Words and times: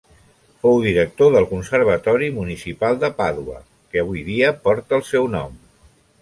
Fou 0.61 0.77
director 0.85 1.33
del 1.35 1.45
Conservatori 1.51 2.29
Municipal 2.37 2.97
de 3.03 3.11
Pàdua 3.19 3.59
que 3.93 4.03
avui 4.05 4.25
dia 4.31 4.51
porta 4.65 4.99
el 4.99 5.05
seu 5.13 5.31
nom. 5.37 5.63